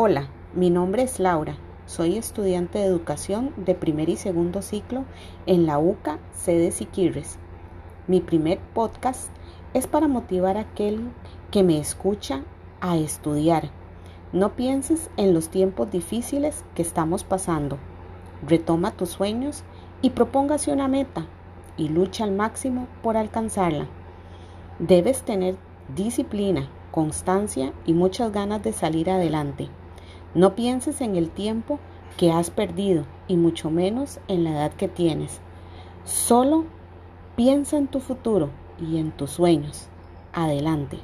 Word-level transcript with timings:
Hola, 0.00 0.28
mi 0.54 0.70
nombre 0.70 1.02
es 1.02 1.18
Laura. 1.18 1.56
Soy 1.86 2.18
estudiante 2.18 2.78
de 2.78 2.84
educación 2.84 3.52
de 3.56 3.74
primer 3.74 4.08
y 4.08 4.14
segundo 4.14 4.62
ciclo 4.62 5.04
en 5.46 5.66
la 5.66 5.80
UCA 5.80 6.20
sede 6.32 6.70
Siquirres. 6.70 7.36
Mi 8.06 8.20
primer 8.20 8.60
podcast 8.74 9.32
es 9.74 9.88
para 9.88 10.06
motivar 10.06 10.56
a 10.56 10.60
aquel 10.60 11.10
que 11.50 11.64
me 11.64 11.80
escucha 11.80 12.44
a 12.80 12.96
estudiar. 12.96 13.70
No 14.32 14.54
pienses 14.54 15.10
en 15.16 15.34
los 15.34 15.48
tiempos 15.48 15.90
difíciles 15.90 16.64
que 16.76 16.82
estamos 16.82 17.24
pasando. 17.24 17.76
Retoma 18.46 18.92
tus 18.92 19.08
sueños 19.08 19.64
y 20.00 20.10
propóngase 20.10 20.72
una 20.72 20.86
meta 20.86 21.26
y 21.76 21.88
lucha 21.88 22.22
al 22.22 22.30
máximo 22.30 22.86
por 23.02 23.16
alcanzarla. 23.16 23.88
Debes 24.78 25.22
tener 25.22 25.56
disciplina, 25.92 26.70
constancia 26.92 27.72
y 27.84 27.94
muchas 27.94 28.30
ganas 28.30 28.62
de 28.62 28.72
salir 28.72 29.10
adelante. 29.10 29.68
No 30.34 30.54
pienses 30.54 31.00
en 31.00 31.16
el 31.16 31.30
tiempo 31.30 31.78
que 32.16 32.30
has 32.32 32.50
perdido 32.50 33.04
y 33.28 33.36
mucho 33.36 33.70
menos 33.70 34.20
en 34.28 34.44
la 34.44 34.50
edad 34.50 34.72
que 34.72 34.88
tienes. 34.88 35.40
Solo 36.04 36.64
piensa 37.36 37.78
en 37.78 37.86
tu 37.86 38.00
futuro 38.00 38.50
y 38.80 38.98
en 38.98 39.10
tus 39.10 39.30
sueños. 39.30 39.88
Adelante. 40.32 40.98